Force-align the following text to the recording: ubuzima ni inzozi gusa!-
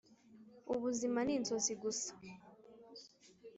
ubuzima 0.73 1.19
ni 1.23 1.33
inzozi 1.37 1.73
gusa!- 1.81 2.11